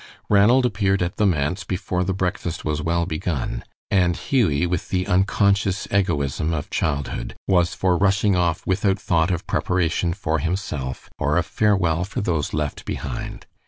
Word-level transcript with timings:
Ranald 0.29 0.65
appeared 0.65 1.03
at 1.03 1.17
the 1.17 1.27
manse 1.27 1.63
before 1.63 2.03
the 2.03 2.11
breakfast 2.11 2.65
was 2.65 2.81
well 2.81 3.05
begun, 3.05 3.63
and 3.91 4.17
Hughie, 4.17 4.65
with 4.65 4.89
the 4.89 5.05
unconscious 5.05 5.87
egoism 5.91 6.53
of 6.53 6.71
childhood, 6.71 7.35
was 7.47 7.75
for 7.75 7.97
rushing 7.99 8.35
off 8.35 8.65
without 8.65 8.97
thought 8.97 9.29
of 9.29 9.45
preparation 9.45 10.13
for 10.13 10.39
himself 10.39 11.07
or 11.19 11.37
of 11.37 11.45
farewell 11.45 12.03
for 12.03 12.19
those 12.19 12.51
left 12.51 12.83
behind. 12.83 13.45